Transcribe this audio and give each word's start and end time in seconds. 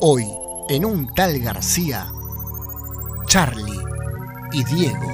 Hoy, 0.00 0.26
en 0.68 0.84
un 0.84 1.12
tal 1.12 1.40
García, 1.40 2.06
Charlie 3.26 3.80
y 4.52 4.62
Diego. 4.62 5.12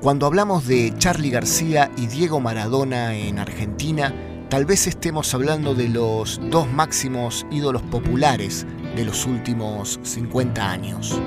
Cuando 0.00 0.24
hablamos 0.24 0.66
de 0.66 0.94
Charlie 0.96 1.28
García 1.28 1.90
y 1.98 2.06
Diego 2.06 2.40
Maradona 2.40 3.14
en 3.14 3.38
Argentina, 3.38 4.14
tal 4.48 4.64
vez 4.64 4.86
estemos 4.86 5.34
hablando 5.34 5.74
de 5.74 5.88
los 5.90 6.40
dos 6.50 6.66
máximos 6.66 7.44
ídolos 7.50 7.82
populares 7.82 8.66
de 8.96 9.04
los 9.04 9.26
últimos 9.26 10.00
50 10.02 10.70
años. 10.70 11.20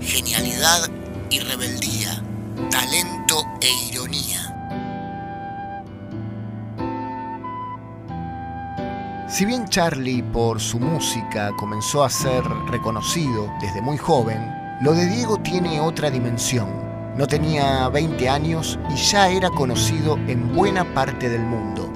Genialidad 0.00 0.88
y 1.30 1.40
rebeldía, 1.40 2.22
talento 2.70 3.42
e 3.60 3.92
ironía. 3.92 4.51
Si 9.42 9.46
bien 9.46 9.66
Charlie 9.66 10.22
por 10.22 10.60
su 10.60 10.78
música 10.78 11.50
comenzó 11.58 12.04
a 12.04 12.08
ser 12.08 12.44
reconocido 12.70 13.52
desde 13.60 13.82
muy 13.82 13.98
joven, 13.98 14.38
lo 14.80 14.92
de 14.92 15.04
Diego 15.06 15.36
tiene 15.38 15.80
otra 15.80 16.12
dimensión 16.12 16.68
no 17.16 17.26
tenía 17.26 17.88
20 17.88 18.28
años 18.28 18.78
y 18.88 18.94
ya 18.94 19.28
era 19.28 19.50
conocido 19.50 20.16
en 20.28 20.54
buena 20.54 20.94
parte 20.94 21.28
del 21.28 21.42
mundo. 21.42 21.92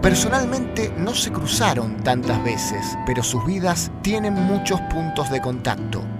Personalmente 0.00 0.94
no 0.96 1.12
se 1.14 1.32
cruzaron 1.32 1.96
tantas 2.04 2.40
veces, 2.44 2.96
pero 3.06 3.24
sus 3.24 3.44
vidas 3.44 3.90
tienen 4.02 4.34
muchos 4.34 4.80
puntos 4.82 5.28
de 5.32 5.40
contacto. 5.40 6.17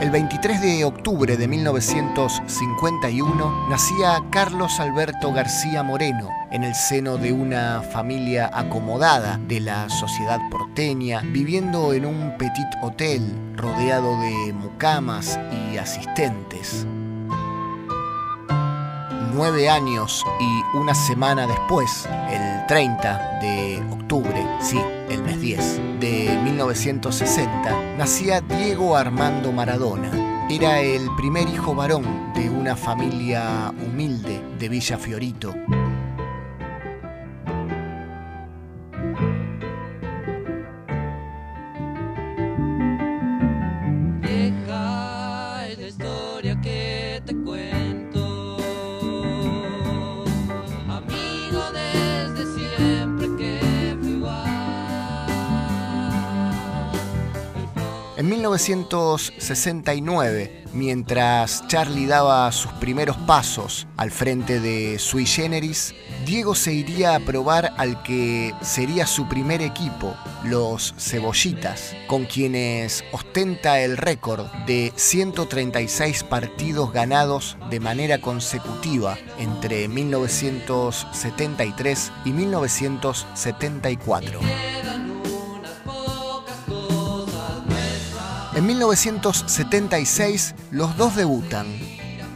El 0.00 0.12
23 0.12 0.60
de 0.60 0.84
octubre 0.84 1.36
de 1.36 1.48
1951 1.48 3.68
nacía 3.68 4.22
Carlos 4.30 4.78
Alberto 4.78 5.32
García 5.32 5.82
Moreno 5.82 6.30
en 6.52 6.62
el 6.62 6.76
seno 6.76 7.18
de 7.18 7.32
una 7.32 7.82
familia 7.82 8.48
acomodada 8.54 9.40
de 9.48 9.58
la 9.58 9.88
sociedad 9.88 10.38
porteña, 10.52 11.22
viviendo 11.24 11.92
en 11.92 12.06
un 12.06 12.38
petit 12.38 12.68
hotel 12.80 13.28
rodeado 13.56 14.20
de 14.20 14.52
mucamas 14.52 15.36
y 15.72 15.78
asistentes. 15.78 16.86
Nueve 19.38 19.68
años 19.70 20.24
y 20.40 20.76
una 20.76 20.96
semana 20.96 21.46
después, 21.46 22.08
el 22.28 22.66
30 22.66 23.38
de 23.40 23.80
octubre, 23.88 24.44
sí, 24.60 24.80
el 25.08 25.22
mes 25.22 25.40
10 25.40 25.80
de 26.00 26.40
1960, 26.42 27.94
nacía 27.96 28.40
Diego 28.40 28.96
Armando 28.96 29.52
Maradona. 29.52 30.46
Era 30.50 30.80
el 30.80 31.08
primer 31.16 31.48
hijo 31.48 31.72
varón 31.72 32.32
de 32.34 32.50
una 32.50 32.74
familia 32.74 33.72
humilde 33.86 34.42
de 34.58 34.68
Villa 34.68 34.98
Fiorito. 34.98 35.54
En 58.28 58.32
1969, 58.32 60.64
mientras 60.74 61.66
Charlie 61.66 62.04
daba 62.04 62.52
sus 62.52 62.70
primeros 62.72 63.16
pasos 63.16 63.86
al 63.96 64.10
frente 64.10 64.60
de 64.60 64.98
Sui 64.98 65.24
Generis, 65.24 65.94
Diego 66.26 66.54
se 66.54 66.74
iría 66.74 67.14
a 67.14 67.20
probar 67.20 67.72
al 67.78 68.02
que 68.02 68.52
sería 68.60 69.06
su 69.06 69.26
primer 69.28 69.62
equipo, 69.62 70.14
los 70.44 70.94
Cebollitas, 70.98 71.96
con 72.06 72.26
quienes 72.26 73.02
ostenta 73.12 73.80
el 73.80 73.96
récord 73.96 74.44
de 74.66 74.92
136 74.94 76.22
partidos 76.24 76.92
ganados 76.92 77.56
de 77.70 77.80
manera 77.80 78.20
consecutiva 78.20 79.16
entre 79.38 79.88
1973 79.88 82.12
y 82.26 82.32
1974. 82.32 84.40
En 88.58 88.66
1976 88.66 90.56
los 90.72 90.96
dos 90.96 91.14
debutan. 91.14 91.68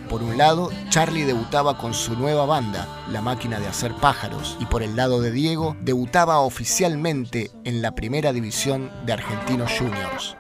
Por 0.09 0.23
un 0.23 0.39
lado, 0.39 0.71
Charlie 0.89 1.25
debutaba 1.25 1.77
con 1.77 1.95
su 1.95 2.15
nueva 2.15 2.47
banda, 2.47 2.87
La 3.11 3.21
Máquina 3.21 3.59
de 3.59 3.67
Hacer 3.67 3.93
Pájaros, 4.01 4.57
y 4.61 4.67
por 4.67 4.85
el 4.85 4.95
lado 4.95 5.21
de 5.21 5.33
Diego, 5.33 5.77
debutaba 5.81 6.39
oficialmente 6.39 7.51
en 7.65 7.83
la 7.83 7.97
primera 7.97 8.33
división 8.33 8.89
de 9.05 9.15
Argentinos 9.15 9.73
Juniors. 9.77 10.37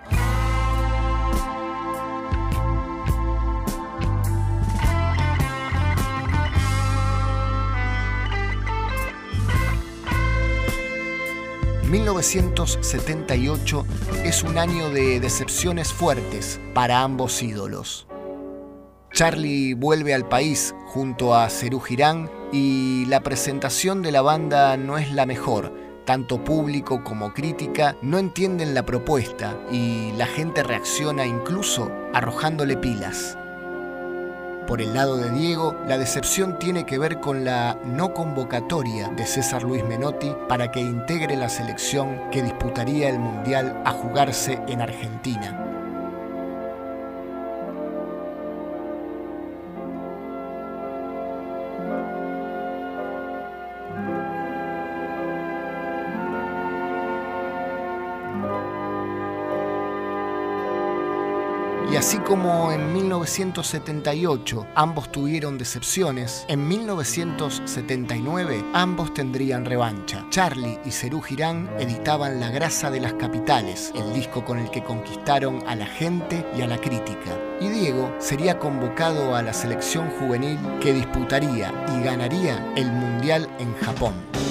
1978 11.92 13.86
es 14.25 14.42
un 14.44 14.56
año 14.56 14.88
de 14.88 15.20
decepciones 15.20 15.92
fuertes 15.92 16.58
para 16.72 17.03
ambos 17.03 17.42
ídolos. 17.42 18.06
Charlie 19.12 19.75
vuelve 19.75 20.14
al 20.14 20.26
país 20.26 20.75
junto 20.86 21.34
a 21.34 21.50
Cerú 21.50 21.81
Girán 21.81 22.31
y 22.50 23.04
la 23.08 23.20
presentación 23.20 24.00
de 24.00 24.10
la 24.10 24.22
banda 24.22 24.75
no 24.78 24.97
es 24.97 25.12
la 25.12 25.26
mejor. 25.26 25.70
Tanto 26.06 26.42
público 26.42 27.04
como 27.04 27.34
crítica 27.34 27.98
no 28.00 28.19
entienden 28.19 28.72
la 28.72 28.86
propuesta 28.86 29.54
y 29.70 30.12
la 30.12 30.25
gente 30.25 30.62
reacciona 30.62 31.26
incluso 31.26 31.92
arrojándole 32.14 32.78
pilas. 32.78 33.36
Por 34.67 34.81
el 34.81 34.95
lado 34.95 35.17
de 35.17 35.31
Diego, 35.31 35.77
la 35.87 35.99
decepción 35.99 36.59
tiene 36.59 36.87
que 36.87 36.99
ver 36.99 37.21
con 37.21 37.45
la 37.45 37.78
no 37.84 38.15
convocatoria 38.15 39.09
de 39.09 39.27
César 39.27 39.62
Luis 39.62 39.84
Menotti 39.84 40.34
para 40.49 40.71
que 40.71 40.81
integre 40.81 41.37
la 41.37 41.49
selección 41.49 42.31
que 42.31 42.43
disputaría 42.43 43.09
el 43.09 43.19
Mundial 43.19 43.83
a 43.84 43.93
jugarse 43.93 44.61
en 44.69 44.81
Argentina. 44.81 45.72
Así 62.02 62.18
como 62.18 62.72
en 62.72 62.92
1978 62.92 64.66
ambos 64.74 65.12
tuvieron 65.12 65.56
decepciones, 65.56 66.44
en 66.48 66.66
1979 66.66 68.64
ambos 68.72 69.14
tendrían 69.14 69.64
revancha. 69.64 70.26
Charlie 70.28 70.80
y 70.84 70.90
Cerú 70.90 71.20
Girán 71.20 71.70
editaban 71.78 72.40
La 72.40 72.50
grasa 72.50 72.90
de 72.90 72.98
las 72.98 73.12
capitales, 73.12 73.92
el 73.94 74.12
disco 74.14 74.44
con 74.44 74.58
el 74.58 74.68
que 74.72 74.82
conquistaron 74.82 75.62
a 75.68 75.76
la 75.76 75.86
gente 75.86 76.44
y 76.58 76.62
a 76.62 76.66
la 76.66 76.78
crítica. 76.78 77.38
Y 77.60 77.68
Diego 77.68 78.12
sería 78.19 78.58
convocado 78.58 79.36
a 79.36 79.42
la 79.42 79.52
selección 79.52 80.10
juvenil 80.19 80.58
que 80.80 80.92
disputaría 80.92 81.72
y 81.96 82.02
ganaría 82.02 82.72
el 82.74 82.90
Mundial 82.90 83.48
en 83.60 83.76
Japón. 83.76 84.41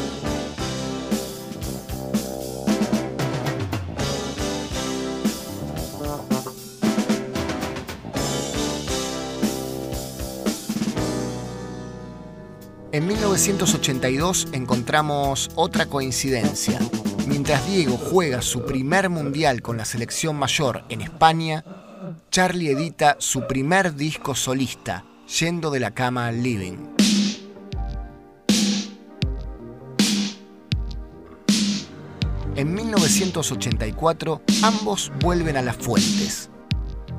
En 12.94 13.08
1982 13.08 14.50
encontramos 14.52 15.50
otra 15.56 15.86
coincidencia. 15.86 16.78
Mientras 17.26 17.66
Diego 17.66 17.96
juega 17.96 18.42
su 18.42 18.66
primer 18.66 19.10
mundial 19.10 19.62
con 19.62 19.78
la 19.78 19.86
selección 19.86 20.36
mayor 20.36 20.84
en 20.90 21.00
España, 21.00 21.64
Charlie 22.32 22.70
edita 22.70 23.16
su 23.20 23.48
primer 23.48 23.96
disco 23.96 24.36
solista, 24.36 25.06
Yendo 25.40 25.72
de 25.72 25.80
la 25.80 25.92
cama 25.92 26.28
al 26.28 26.44
living. 26.44 26.90
En 32.58 32.74
1984 32.74 34.42
ambos 34.64 35.14
vuelven 35.22 35.56
a 35.56 35.62
las 35.62 35.78
fuentes. 35.78 36.50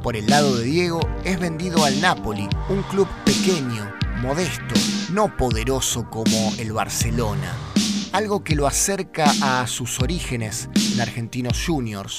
Por 0.03 0.17
el 0.17 0.27
lado 0.27 0.59
de 0.59 0.65
Diego 0.65 1.01
es 1.25 1.41
vendido 1.41 1.83
al 1.87 1.99
Napoli, 2.03 2.47
un 2.69 2.83
club 2.83 3.09
pequeño 3.25 4.02
modesto, 4.23 4.77
no 5.13 5.37
poderoso 5.37 6.09
como 6.09 6.55
el 6.59 6.73
Barcelona, 6.73 7.53
algo 8.13 8.45
que 8.45 8.55
lo 8.55 8.69
acerca 8.69 9.25
a 9.43 9.67
sus 9.67 9.99
orígenes 9.99 10.69
en 10.95 11.01
Argentinos 11.01 11.61
Juniors. 11.67 12.19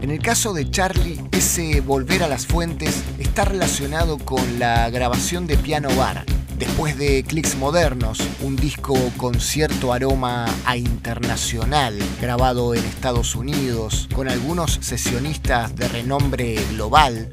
En 0.00 0.10
el 0.10 0.18
caso 0.20 0.52
de 0.52 0.68
Charlie, 0.68 1.22
ese 1.30 1.80
volver 1.82 2.24
a 2.24 2.28
las 2.28 2.48
fuentes 2.48 3.04
está 3.20 3.44
relacionado 3.44 4.18
con 4.18 4.58
la 4.58 4.90
grabación 4.90 5.46
de 5.46 5.56
Piano 5.56 5.94
Bar, 5.94 6.26
Después 6.58 6.98
de 6.98 7.22
Clicks 7.22 7.54
Modernos, 7.54 8.18
un 8.40 8.56
disco 8.56 8.96
con 9.16 9.40
cierto 9.40 9.92
aroma 9.92 10.46
a 10.64 10.76
internacional, 10.76 11.96
grabado 12.20 12.74
en 12.74 12.84
Estados 12.84 13.36
Unidos, 13.36 14.08
con 14.12 14.28
algunos 14.28 14.78
sesionistas 14.80 15.76
de 15.76 15.86
renombre 15.86 16.56
global, 16.72 17.30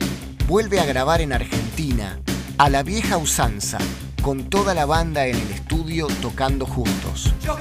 vuelve 0.47 0.79
a 0.79 0.85
grabar 0.85 1.21
en 1.21 1.33
Argentina, 1.33 2.19
a 2.59 2.69
la 2.69 2.83
vieja 2.83 3.17
usanza, 3.17 3.79
con 4.21 4.43
toda 4.43 4.75
la 4.75 4.85
banda 4.85 5.25
en 5.25 5.37
el 5.37 5.51
estudio 5.51 6.05
tocando 6.21 6.67
juntos. 6.67 7.33
Yo 7.43 7.57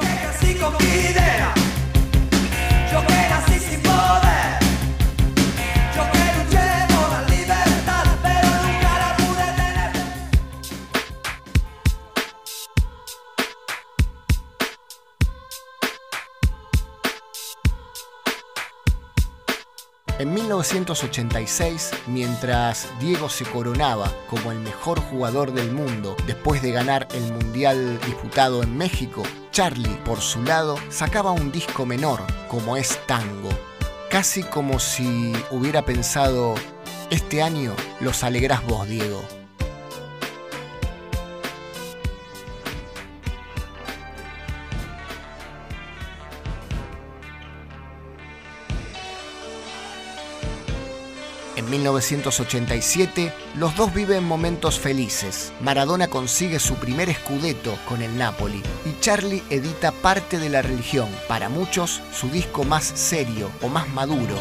En 20.21 20.33
1986, 20.33 21.91
mientras 22.07 22.89
Diego 23.01 23.29
se 23.29 23.45
coronaba 23.45 24.13
como 24.31 24.53
el 24.53 24.61
mejor 24.61 25.01
jugador 25.01 25.53
del 25.53 25.73
mundo 25.73 26.17
después 26.25 26.63
de 26.63 26.71
ganar 26.71 27.09
el 27.15 27.33
Mundial 27.33 27.99
disputado 28.07 28.63
en 28.63 28.77
México, 28.77 29.25
Charlie, 29.51 29.99
por 30.05 30.21
su 30.21 30.43
lado, 30.45 30.79
sacaba 30.89 31.33
un 31.33 31.51
disco 31.51 31.85
menor, 31.85 32.21
como 32.49 32.77
es 32.77 32.97
Tango. 33.09 33.51
Casi 34.09 34.45
como 34.45 34.79
si 34.79 35.33
hubiera 35.51 35.83
pensado, 35.83 36.55
este 37.11 37.43
año 37.43 37.75
los 37.99 38.23
alegrás 38.23 38.65
vos, 38.65 38.87
Diego. 38.87 39.21
En 51.65 51.71
1987, 51.71 53.33
los 53.57 53.75
dos 53.75 53.95
viven 53.95 54.23
momentos 54.23 54.79
felices. 54.79 55.51
Maradona 55.63 56.09
consigue 56.09 56.59
su 56.59 56.75
primer 56.75 57.09
escudeto 57.09 57.79
con 57.89 58.03
el 58.03 58.19
Napoli 58.19 58.63
y 58.85 59.01
Charlie 59.01 59.43
edita 59.49 59.91
Parte 59.91 60.39
de 60.39 60.51
la 60.51 60.61
religión, 60.61 61.09
para 61.27 61.49
muchos 61.49 62.03
su 62.13 62.29
disco 62.29 62.65
más 62.65 62.85
serio 62.85 63.51
o 63.63 63.69
más 63.69 63.89
maduro. 63.89 64.37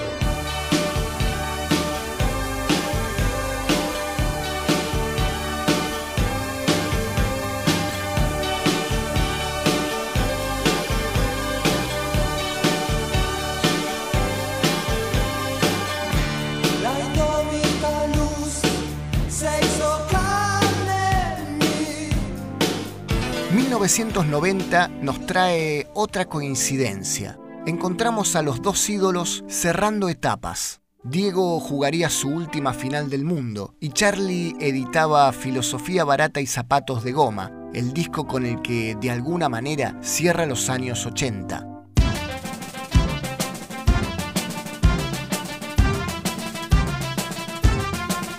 1990 23.83 24.87
nos 25.01 25.25
trae 25.25 25.89
otra 25.93 26.23
coincidencia. 26.23 27.37
Encontramos 27.65 28.37
a 28.37 28.41
los 28.41 28.61
dos 28.61 28.89
ídolos 28.89 29.43
cerrando 29.49 30.07
etapas. 30.07 30.79
Diego 31.03 31.59
jugaría 31.59 32.09
su 32.09 32.29
última 32.29 32.71
final 32.73 33.09
del 33.09 33.25
mundo 33.25 33.75
y 33.81 33.89
Charlie 33.89 34.55
editaba 34.61 35.29
Filosofía 35.33 36.05
Barata 36.05 36.39
y 36.39 36.47
Zapatos 36.47 37.03
de 37.03 37.11
Goma, 37.11 37.51
el 37.73 37.91
disco 37.91 38.25
con 38.25 38.45
el 38.45 38.61
que 38.61 38.95
de 38.95 39.11
alguna 39.11 39.49
manera 39.49 39.97
cierra 40.01 40.45
los 40.45 40.69
años 40.69 41.05
80. 41.05 41.67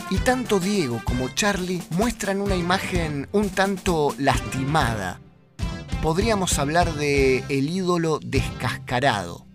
Y 0.09 0.17
tanto 0.25 0.59
Diego 0.59 1.03
como 1.05 1.29
Charlie 1.29 1.83
muestran 1.91 2.41
una 2.41 2.57
imagen 2.57 3.29
un 3.33 3.51
tanto 3.51 4.15
lastimada. 4.17 5.21
Podríamos 6.05 6.59
hablar 6.59 6.93
de 6.97 7.39
el 7.49 7.71
ídolo 7.71 8.21
descascarado. 8.23 9.47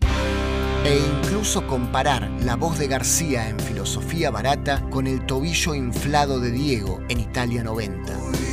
E 0.83 0.97
incluso 0.97 1.67
comparar 1.67 2.27
la 2.41 2.55
voz 2.55 2.79
de 2.79 2.87
García 2.87 3.49
en 3.49 3.59
Filosofía 3.59 4.31
Barata 4.31 4.81
con 4.89 5.05
el 5.05 5.27
tobillo 5.27 5.75
inflado 5.75 6.39
de 6.39 6.49
Diego 6.49 7.01
en 7.07 7.19
Italia 7.19 7.63
90. 7.63 8.48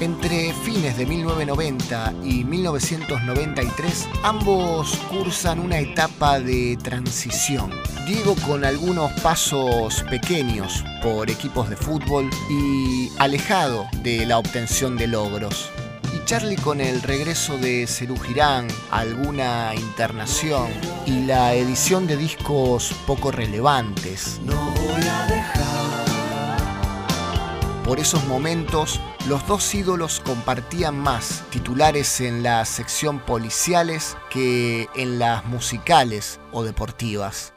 Entre 0.00 0.54
fines 0.54 0.96
de 0.96 1.04
1990 1.04 2.14
y 2.24 2.42
1993, 2.44 4.08
ambos 4.22 4.96
cursan 5.10 5.60
una 5.60 5.78
etapa 5.78 6.40
de 6.40 6.78
transición. 6.82 7.70
Diego 8.06 8.34
con 8.46 8.64
algunos 8.64 9.12
pasos 9.20 10.02
pequeños 10.04 10.82
por 11.02 11.30
equipos 11.30 11.68
de 11.68 11.76
fútbol 11.76 12.30
y 12.48 13.10
alejado 13.18 13.88
de 14.02 14.24
la 14.24 14.38
obtención 14.38 14.96
de 14.96 15.06
logros. 15.06 15.70
Y 16.14 16.24
Charlie 16.24 16.56
con 16.56 16.80
el 16.80 17.02
regreso 17.02 17.58
de 17.58 17.86
Cerú 17.86 18.16
Girán, 18.16 18.68
alguna 18.90 19.74
internación 19.74 20.68
y 21.04 21.26
la 21.26 21.52
edición 21.52 22.06
de 22.06 22.16
discos 22.16 22.94
poco 23.06 23.32
relevantes. 23.32 24.40
No 24.46 24.70
voy 24.70 25.02
a 25.02 25.26
dejar. 25.26 25.70
Por 27.84 28.00
esos 28.00 28.24
momentos, 28.26 28.98
los 29.28 29.46
dos 29.46 29.74
ídolos 29.74 30.20
compartían 30.24 30.98
más 30.98 31.44
titulares 31.50 32.20
en 32.20 32.42
la 32.42 32.64
sección 32.64 33.18
policiales 33.20 34.16
que 34.30 34.88
en 34.94 35.18
las 35.18 35.44
musicales 35.44 36.40
o 36.52 36.64
deportivas. 36.64 37.52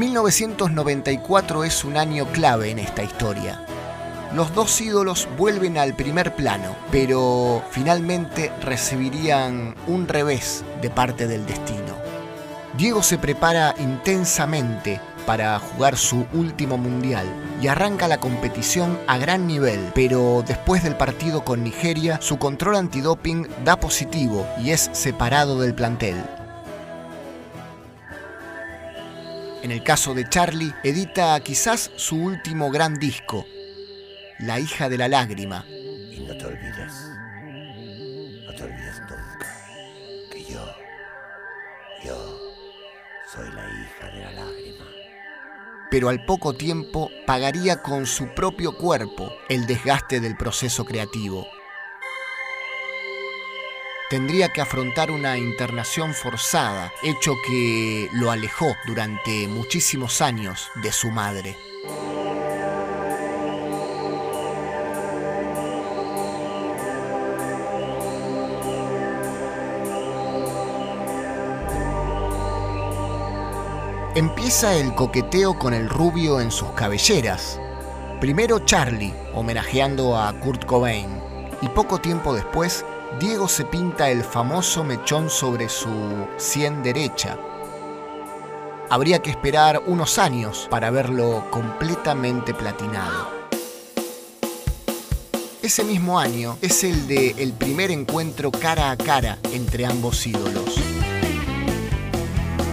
1994 0.00 1.64
es 1.64 1.84
un 1.84 1.98
año 1.98 2.24
clave 2.32 2.70
en 2.70 2.78
esta 2.78 3.02
historia. 3.02 3.60
Los 4.34 4.54
dos 4.54 4.80
ídolos 4.80 5.28
vuelven 5.36 5.76
al 5.76 5.94
primer 5.94 6.34
plano, 6.34 6.74
pero 6.90 7.62
finalmente 7.70 8.50
recibirían 8.62 9.74
un 9.86 10.08
revés 10.08 10.64
de 10.80 10.88
parte 10.88 11.26
del 11.26 11.44
destino. 11.44 11.98
Diego 12.78 13.02
se 13.02 13.18
prepara 13.18 13.74
intensamente 13.78 15.02
para 15.26 15.58
jugar 15.58 15.98
su 15.98 16.24
último 16.32 16.78
mundial 16.78 17.26
y 17.60 17.66
arranca 17.66 18.08
la 18.08 18.20
competición 18.20 18.98
a 19.06 19.18
gran 19.18 19.46
nivel, 19.46 19.90
pero 19.94 20.42
después 20.48 20.82
del 20.82 20.96
partido 20.96 21.44
con 21.44 21.62
Nigeria, 21.62 22.18
su 22.22 22.38
control 22.38 22.76
antidoping 22.76 23.46
da 23.66 23.78
positivo 23.78 24.46
y 24.64 24.70
es 24.70 24.88
separado 24.94 25.60
del 25.60 25.74
plantel. 25.74 26.16
En 29.62 29.70
el 29.70 29.82
caso 29.82 30.14
de 30.14 30.26
Charlie, 30.26 30.74
edita 30.82 31.38
quizás 31.40 31.90
su 31.96 32.16
último 32.16 32.70
gran 32.70 32.98
disco, 32.98 33.46
La 34.38 34.58
hija 34.58 34.88
de 34.88 34.96
la 34.96 35.06
lágrima. 35.06 35.66
Y 35.68 36.20
no 36.26 36.34
te 36.36 36.46
olvides, 36.46 36.92
no 38.46 38.54
te 38.54 38.62
olvides 38.62 39.00
nunca 39.00 39.46
que 40.30 40.44
yo, 40.44 40.64
yo 42.02 42.40
soy 43.30 43.52
la 43.52 43.66
hija 43.68 44.06
de 44.14 44.20
la 44.22 44.32
lágrima. 44.32 44.86
Pero 45.90 46.08
al 46.08 46.24
poco 46.24 46.54
tiempo 46.54 47.10
pagaría 47.26 47.82
con 47.82 48.06
su 48.06 48.28
propio 48.34 48.78
cuerpo 48.78 49.30
el 49.50 49.66
desgaste 49.66 50.20
del 50.20 50.36
proceso 50.38 50.86
creativo 50.86 51.46
tendría 54.10 54.48
que 54.52 54.60
afrontar 54.60 55.12
una 55.12 55.38
internación 55.38 56.14
forzada, 56.14 56.92
hecho 57.04 57.36
que 57.46 58.10
lo 58.12 58.32
alejó 58.32 58.76
durante 58.84 59.46
muchísimos 59.46 60.20
años 60.20 60.68
de 60.82 60.90
su 60.90 61.12
madre. 61.12 61.56
Empieza 74.16 74.74
el 74.74 74.92
coqueteo 74.96 75.56
con 75.56 75.72
el 75.72 75.88
rubio 75.88 76.40
en 76.40 76.50
sus 76.50 76.72
cabelleras. 76.72 77.60
Primero 78.20 78.58
Charlie, 78.58 79.14
homenajeando 79.34 80.18
a 80.18 80.32
Kurt 80.40 80.64
Cobain, 80.64 81.22
y 81.62 81.68
poco 81.68 82.00
tiempo 82.00 82.34
después 82.34 82.84
Diego 83.18 83.48
se 83.48 83.64
pinta 83.64 84.08
el 84.08 84.22
famoso 84.22 84.84
mechón 84.84 85.30
sobre 85.30 85.68
su 85.68 86.28
sien 86.36 86.82
derecha. 86.82 87.36
Habría 88.88 89.20
que 89.20 89.30
esperar 89.30 89.82
unos 89.86 90.18
años 90.18 90.68
para 90.70 90.90
verlo 90.90 91.44
completamente 91.50 92.54
platinado. 92.54 93.40
Ese 95.60 95.84
mismo 95.84 96.18
año 96.18 96.56
es 96.62 96.84
el 96.84 97.06
de 97.08 97.34
el 97.38 97.52
primer 97.52 97.90
encuentro 97.90 98.50
cara 98.52 98.92
a 98.92 98.96
cara 98.96 99.38
entre 99.52 99.86
ambos 99.86 100.26
ídolos. 100.26 100.76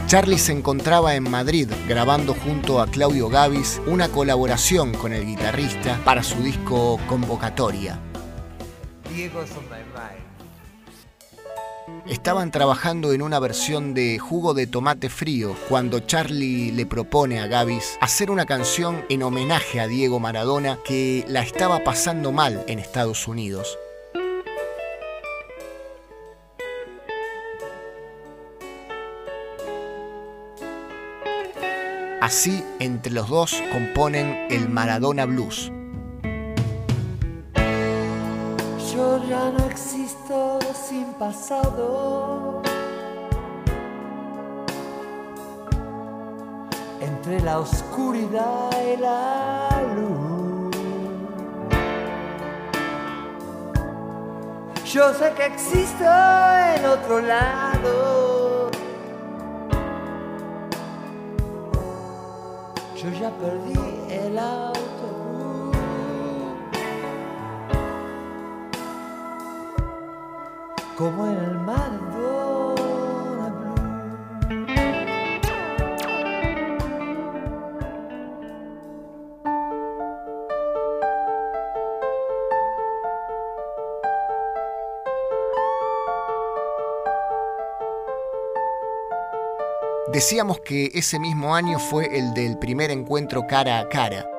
Charlie 0.05 0.37
se 0.37 0.53
encontraba 0.53 1.15
en 1.15 1.29
Madrid 1.29 1.69
grabando 1.87 2.33
junto 2.33 2.79
a 2.79 2.87
Claudio 2.87 3.27
Gavis 3.27 3.81
una 3.87 4.07
colaboración 4.07 4.93
con 4.93 5.13
el 5.13 5.25
guitarrista 5.25 5.99
para 6.05 6.23
su 6.23 6.41
disco 6.41 6.99
Convocatoria. 7.07 7.99
Estaban 12.05 12.51
trabajando 12.51 13.13
en 13.13 13.21
una 13.21 13.39
versión 13.39 13.93
de 13.93 14.19
Jugo 14.19 14.53
de 14.53 14.67
Tomate 14.67 15.09
Frío 15.09 15.55
cuando 15.69 15.99
Charlie 15.99 16.71
le 16.71 16.85
propone 16.85 17.39
a 17.39 17.47
Gavis 17.47 17.97
hacer 18.01 18.31
una 18.31 18.45
canción 18.45 19.05
en 19.09 19.23
homenaje 19.23 19.79
a 19.79 19.87
Diego 19.87 20.19
Maradona 20.19 20.79
que 20.83 21.25
la 21.27 21.41
estaba 21.41 21.83
pasando 21.83 22.31
mal 22.31 22.63
en 22.67 22.79
Estados 22.79 23.27
Unidos. 23.27 23.77
Así, 32.19 32.63
entre 32.79 33.13
los 33.13 33.29
dos 33.29 33.63
componen 33.71 34.47
el 34.49 34.67
Maradona 34.67 35.25
Blues. 35.25 35.71
Yo 38.93 39.23
ya 39.29 39.51
no 39.51 39.65
existo 39.69 40.59
sin 40.87 41.13
pasado. 41.15 42.61
Entre 47.01 47.41
la 47.41 47.59
oscuridad 47.59 48.69
y 48.93 48.97
la 48.97 49.69
luz. 49.95 50.75
Yo 54.85 55.13
sé 55.13 55.33
que 55.33 55.45
existo 55.47 56.05
en 56.05 56.85
otro 56.85 57.19
lado. 57.19 58.71
Yo 62.95 63.09
ya 63.19 63.29
perdí 63.31 63.77
el 64.09 64.39
autobús. 64.39 64.76
Como 70.97 71.27
el. 71.27 71.47
Decíamos 90.17 90.61
que 90.61 90.89
ese 90.95 91.19
mismo 91.19 91.53
año 91.53 91.77
fue 91.77 92.17
el 92.17 92.33
del 92.33 92.57
primer 92.57 92.89
encuentro 92.89 93.45
cara 93.45 93.79
a 93.79 93.87
cara. 93.87 94.36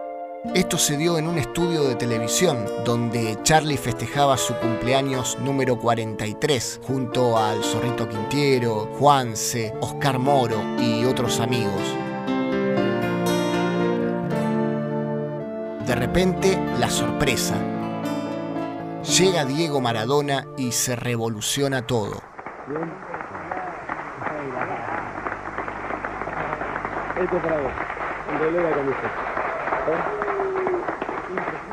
Esto 0.54 0.78
se 0.78 0.96
dio 0.96 1.18
en 1.18 1.26
un 1.26 1.36
estudio 1.36 1.82
de 1.82 1.96
televisión 1.96 2.64
donde 2.84 3.36
Charlie 3.42 3.76
festejaba 3.76 4.36
su 4.36 4.54
cumpleaños 4.54 5.36
número 5.40 5.76
43 5.76 6.80
junto 6.86 7.36
al 7.36 7.64
Zorrito 7.64 8.08
Quintiero, 8.08 8.88
Juanse, 8.98 9.74
Oscar 9.80 10.20
Moro 10.20 10.62
y 10.78 11.04
otros 11.04 11.40
amigos. 11.40 11.82
De 15.84 15.94
repente, 15.96 16.56
la 16.78 16.88
sorpresa. 16.88 17.56
Llega 19.18 19.44
Diego 19.44 19.80
Maradona 19.80 20.46
y 20.56 20.70
se 20.70 20.94
revoluciona 20.94 21.84
todo. 21.84 22.22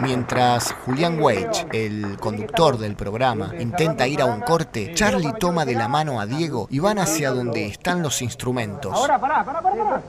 Mientras 0.05 0.71
Julián 0.85 1.19
Weich, 1.19 1.65
el 1.71 2.17
conductor 2.19 2.77
del 2.77 2.95
programa, 2.95 3.53
intenta 3.59 4.07
ir 4.07 4.21
a 4.21 4.25
un 4.25 4.41
corte, 4.41 4.93
Charlie 4.93 5.33
toma 5.39 5.65
de 5.65 5.73
la 5.73 5.87
mano 5.87 6.19
a 6.19 6.27
Diego 6.27 6.67
y 6.69 6.77
van 6.77 6.99
hacia 6.99 7.31
donde 7.31 7.65
están 7.65 8.03
los 8.03 8.21
instrumentos. 8.21 8.93
Ahora, 8.93 9.19
pará, 9.19 9.43
pará, 9.43 9.61
pará, 9.61 9.83
pará. 9.83 10.01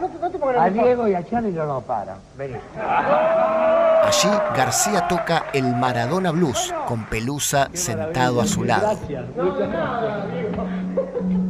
No 0.00 0.08
te, 0.08 0.18
no 0.18 0.30
te 0.30 0.38
pongas 0.38 0.56
A. 0.56 0.70
Diego 0.70 1.08
y 1.08 1.14
a 1.14 1.22
Charlie 1.28 1.52
no 1.52 1.66
lo 1.66 1.80
paran. 1.82 2.16
Vení. 2.38 2.54
Allí 2.74 4.28
García 4.56 5.06
toca 5.08 5.46
el 5.52 5.76
Maradona 5.76 6.30
Blues 6.30 6.72
con 6.88 7.04
Pelusa 7.04 7.68
sentado 7.74 8.40
a 8.40 8.46
su 8.46 8.64
lado. 8.64 8.96
Gracias, 8.96 9.24
muchas 9.36 9.70
gracias. 9.70 10.26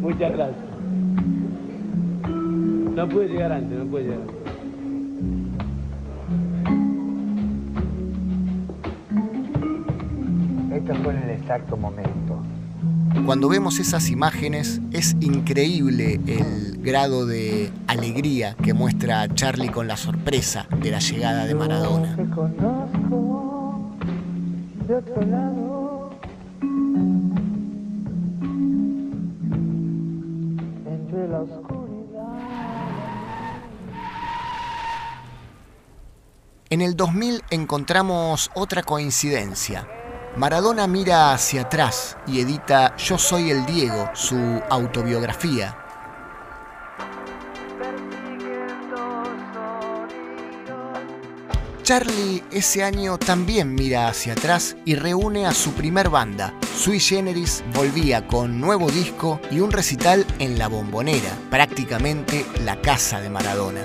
Muchas 0.00 0.32
gracias. 0.32 0.56
No 2.96 3.08
puede 3.08 3.28
llegar 3.28 3.52
antes, 3.52 3.78
no 3.78 3.86
puede 3.86 4.04
llegar 4.04 4.20
antes. 4.20 4.43
Esto 10.87 11.03
fue 11.03 11.14
en 11.14 11.23
el 11.23 11.31
exacto 11.31 11.79
momento. 11.79 12.43
Cuando 13.25 13.49
vemos 13.49 13.79
esas 13.79 14.11
imágenes 14.11 14.83
es 14.93 15.17
increíble 15.21 16.21
el 16.26 16.76
grado 16.83 17.25
de 17.25 17.73
alegría 17.87 18.55
que 18.62 18.75
muestra 18.75 19.26
Charlie 19.35 19.71
con 19.71 19.88
la 19.88 19.97
sorpresa 19.97 20.67
de 20.83 20.91
la 20.91 20.99
llegada 20.99 21.47
de 21.47 21.55
Maradona. 21.55 22.14
Te 22.17 22.29
conozco 22.29 23.97
de 24.87 24.95
otro 24.97 25.23
lado. 25.23 26.11
Entre 30.87 31.29
la 31.29 31.41
oscuridad. 31.41 32.35
En 36.69 36.83
el 36.83 36.95
2000 36.95 37.41
encontramos 37.49 38.50
otra 38.55 38.83
coincidencia. 38.83 39.88
Maradona 40.37 40.88
mira 40.88 41.33
hacia 41.33 41.62
atrás 41.62 42.17
y 42.26 42.41
edita 42.41 42.97
Yo 42.97 43.19
soy 43.19 43.53
el 43.53 43.64
Diego, 43.67 44.11
su 44.14 44.61
autobiografía. 44.69 45.79
Charlie 51.85 52.43
ese 52.50 52.83
año 52.83 53.17
también 53.17 53.75
mira 53.76 54.09
hacia 54.09 54.33
atrás 54.33 54.75
y 54.85 54.97
reúne 54.97 55.47
a 55.47 55.53
su 55.53 55.73
primer 55.73 56.09
banda. 56.09 56.53
Sui 56.76 56.99
Generis 56.99 57.62
volvía 57.73 58.26
con 58.26 58.61
nuevo 58.61 58.91
disco 58.91 59.41
y 59.53 59.61
un 59.61 59.71
recital 59.71 60.26
en 60.41 60.59
la 60.59 60.67
bombonera, 60.67 61.31
prácticamente 61.49 62.45
la 62.64 62.81
casa 62.81 63.21
de 63.21 63.31
Maradona. 63.31 63.83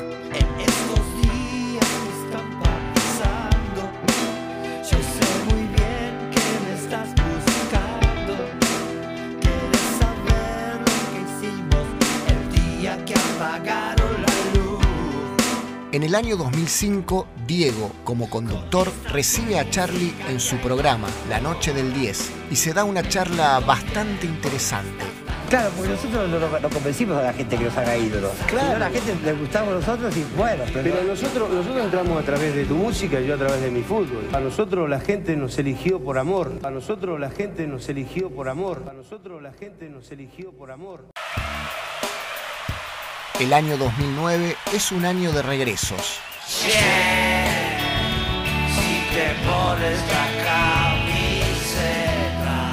Apagaron 13.43 14.21
la 14.21 14.59
luz. 14.59 14.79
En 15.91 16.03
el 16.03 16.13
año 16.13 16.35
2005, 16.35 17.25
Diego, 17.47 17.91
como 18.03 18.29
conductor, 18.29 18.91
recibe 19.11 19.57
a 19.59 19.69
Charlie 19.69 20.13
en 20.29 20.39
su 20.39 20.57
programa, 20.57 21.07
La 21.29 21.39
Noche 21.39 21.73
del 21.73 21.93
10, 21.93 22.31
y 22.51 22.55
se 22.57 22.73
da 22.73 22.83
una 22.83 23.07
charla 23.07 23.59
bastante 23.61 24.27
interesante. 24.27 25.05
Claro, 25.49 25.71
porque 25.75 25.89
nosotros 25.93 26.29
no, 26.29 26.39
no- 26.39 26.59
no 26.59 26.69
convencimos 26.69 27.17
a 27.17 27.23
la 27.23 27.33
gente 27.33 27.57
que 27.57 27.63
nos 27.63 27.75
haga 27.75 27.97
ídolos. 27.97 28.33
Claro. 28.45 28.75
A 28.75 28.79
la 28.79 28.89
gente 28.91 29.15
le 29.25 29.33
gustamos 29.33 29.73
nosotros 29.73 30.15
y 30.15 30.23
bueno, 30.37 30.63
pero, 30.71 30.83
Pero 30.83 31.03
nosotros, 31.07 31.49
nosotros 31.49 31.85
entramos 31.85 32.21
a 32.21 32.25
través 32.25 32.53
de 32.53 32.65
tu 32.65 32.75
música 32.75 33.19
y 33.19 33.25
yo 33.25 33.33
a 33.33 33.37
través 33.37 33.59
de 33.61 33.71
mi 33.71 33.81
fútbol. 33.81 34.29
A 34.31 34.39
nosotros 34.41 34.87
la 34.87 34.99
gente 34.99 35.35
nos 35.37 35.57
eligió 35.57 35.99
por 36.03 36.19
amor. 36.19 36.51
A 36.63 36.69
nosotros 36.69 37.19
la 37.19 37.31
gente 37.31 37.65
nos 37.65 37.89
eligió 37.89 38.29
por 38.29 38.47
amor. 38.47 38.83
A 38.87 38.93
nosotros 38.93 39.41
la 39.41 39.53
gente 39.53 39.89
nos 39.89 40.11
eligió 40.11 40.51
por 40.51 40.69
amor. 40.69 41.05
El 43.39 43.53
año 43.53 43.77
2009 43.77 44.57
es 44.73 44.91
un 44.91 45.05
año 45.05 45.31
de 45.31 45.41
regresos. 45.41 46.19
Si 46.45 46.67
te 49.13 49.33
pones 49.47 49.97
la 50.07 50.27
camiseta, 51.23 52.71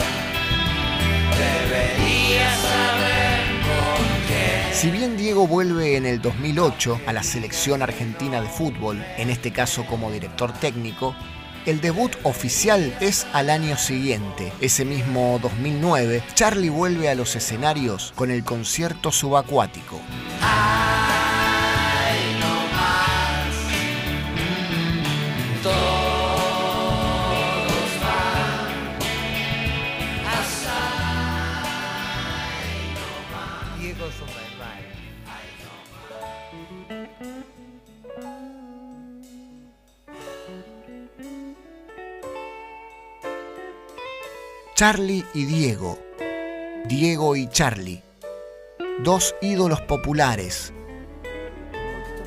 deberías 1.38 2.58
saber 2.60 3.44
por 3.62 4.02
qué. 4.26 4.74
Si 4.74 4.90
bien 4.90 5.16
Diego 5.16 5.46
vuelve 5.46 5.96
en 5.96 6.04
el 6.04 6.20
2008 6.20 7.02
a 7.06 7.12
la 7.12 7.22
selección 7.22 7.82
argentina 7.82 8.40
de 8.40 8.48
fútbol, 8.48 9.04
en 9.18 9.30
este 9.30 9.52
caso 9.52 9.86
como 9.86 10.10
director 10.10 10.52
técnico, 10.52 11.14
el 11.66 11.80
debut 11.80 12.12
oficial 12.22 12.96
es 13.00 13.26
al 13.32 13.50
año 13.50 13.76
siguiente. 13.76 14.52
Ese 14.60 14.84
mismo 14.84 15.38
2009, 15.42 16.22
Charlie 16.34 16.70
vuelve 16.70 17.10
a 17.10 17.14
los 17.14 17.36
escenarios 17.36 18.12
con 18.16 18.30
el 18.30 18.44
concierto 18.44 19.12
subacuático. 19.12 20.00
Diego 20.40 21.05
Charlie 44.76 45.24
y 45.32 45.46
Diego. 45.46 45.98
Diego 46.86 47.34
y 47.34 47.48
Charlie. 47.48 48.02
Dos 49.02 49.34
ídolos 49.40 49.80
populares. 49.80 50.70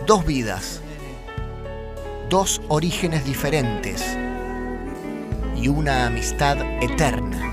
Dos 0.07 0.25
vidas. 0.25 0.81
Dos 2.27 2.59
orígenes 2.67 3.23
diferentes. 3.23 4.03
Y 5.55 5.67
una 5.67 6.07
amistad 6.07 6.57
eterna. 6.81 7.48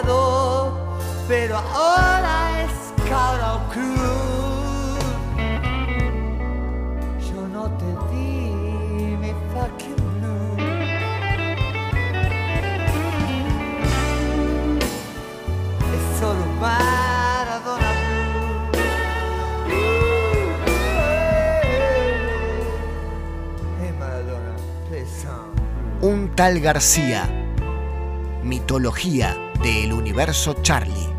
Cuidado, 0.00 0.72
pero 1.26 1.56
ahora 1.56 2.64
es 2.64 2.72
cara 3.08 3.58
cruz. 3.72 4.98
Yo 7.30 7.48
no 7.48 7.70
te 7.76 7.86
di 8.10 9.16
mi 9.16 9.32
fucking 9.52 9.96
blue. 9.96 10.56
es 15.94 16.18
solo 16.20 16.44
some. 25.22 25.52
Un 26.00 26.30
tal 26.34 26.60
García. 26.60 27.28
Mitología 28.42 29.47
del 29.60 29.92
universo 29.92 30.54
Charlie. 30.62 31.17